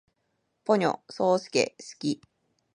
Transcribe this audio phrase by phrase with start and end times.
[0.65, 2.23] ポニョ，そーすけ，好き